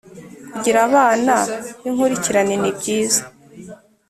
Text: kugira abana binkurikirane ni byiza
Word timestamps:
kugira 0.53 0.79
abana 0.87 1.33
binkurikirane 1.81 2.55
ni 2.61 2.71
byiza 2.77 3.21